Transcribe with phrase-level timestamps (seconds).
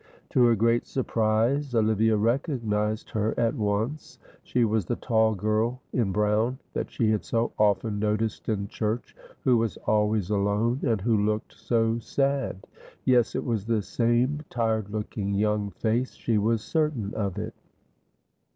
[0.31, 4.17] To her great surprise Olivia recognised her at once.
[4.41, 9.15] She was the tall girl in brown that she had so often noticed in church,
[9.43, 12.65] who was always alone, and who looked so sad.
[13.05, 17.53] Yes, it was the same tired looking young face, she was certain of it.